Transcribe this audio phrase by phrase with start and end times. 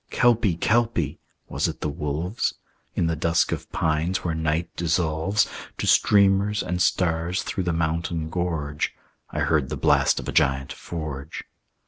[0.09, 2.55] "Kelpie, Kelpie!" Was it the wolves?
[2.95, 8.27] In the dusk of pines where night dissolves To streamers and stars through the mountain
[8.31, 8.95] gorge,
[9.29, 11.43] I heard the blast of a giant forge.